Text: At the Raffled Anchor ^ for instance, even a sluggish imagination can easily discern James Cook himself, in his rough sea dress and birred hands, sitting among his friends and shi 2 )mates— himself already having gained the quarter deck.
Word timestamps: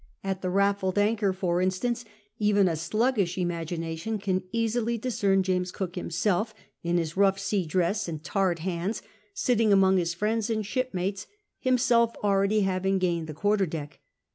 At 0.23 0.41
the 0.41 0.49
Raffled 0.49 0.97
Anchor 0.97 1.31
^ 1.33 1.35
for 1.35 1.61
instance, 1.61 2.05
even 2.39 2.67
a 2.67 2.75
sluggish 2.75 3.37
imagination 3.37 4.17
can 4.17 4.41
easily 4.51 4.97
discern 4.97 5.43
James 5.43 5.71
Cook 5.71 5.95
himself, 5.95 6.55
in 6.81 6.97
his 6.97 7.15
rough 7.15 7.37
sea 7.37 7.67
dress 7.67 8.07
and 8.07 8.23
birred 8.23 8.57
hands, 8.65 9.03
sitting 9.35 9.71
among 9.71 9.97
his 9.97 10.15
friends 10.15 10.49
and 10.49 10.65
shi 10.65 10.81
2 10.85 10.87
)mates— 10.93 11.27
himself 11.59 12.15
already 12.23 12.61
having 12.61 12.97
gained 12.97 13.27
the 13.27 13.35
quarter 13.35 13.67
deck. 13.67 13.99